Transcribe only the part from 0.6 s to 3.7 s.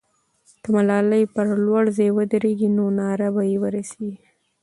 که ملالۍ پر لوړ ځای ودرېږي، نو ناره به یې